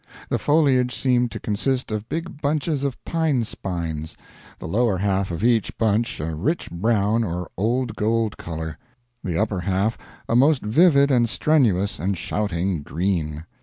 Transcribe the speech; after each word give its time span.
The 0.29 0.39
foliage 0.39 0.95
seemed 0.99 1.29
to 1.29 1.39
consist 1.39 1.91
of 1.91 2.09
big 2.09 2.41
bunches 2.41 2.83
of 2.83 2.97
pine 3.05 3.43
spines, 3.43 4.17
the 4.57 4.67
lower 4.67 4.97
half 4.97 5.29
of 5.29 5.43
each 5.43 5.77
bunch 5.77 6.19
a 6.19 6.33
rich 6.33 6.71
brown 6.71 7.23
or 7.23 7.51
old 7.55 7.95
gold 7.95 8.35
color, 8.35 8.79
the 9.23 9.39
upper 9.39 9.59
half 9.59 9.99
a 10.27 10.35
most 10.35 10.63
vivid 10.63 11.11
and 11.11 11.29
strenuous 11.29 11.99
and 11.99 12.17
shouting 12.17 12.81
green. 12.81 13.45